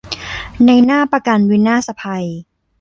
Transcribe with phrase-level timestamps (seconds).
[0.67, 2.27] นายหน้าประกันวินาศภัย